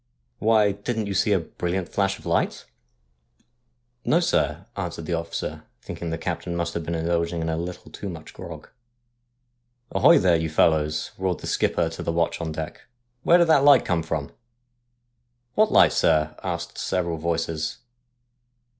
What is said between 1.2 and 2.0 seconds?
a brilliant